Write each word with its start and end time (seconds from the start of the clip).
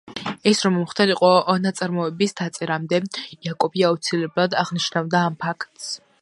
ეს 0.51 0.61
რომ 0.67 0.73
მომხდარიყო 0.77 1.29
ნაწარმოების 1.65 2.33
დაწერამდე, 2.41 3.01
იაკობი 3.49 3.87
აუცილებლად 3.91 4.57
აღნიშნავდა 4.63 5.23
ამ 5.31 5.39
ფაქტს. 5.47 5.97